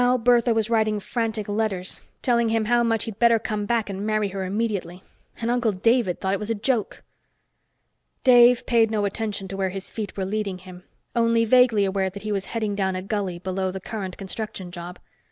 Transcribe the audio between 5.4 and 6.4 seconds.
Uncle David thought it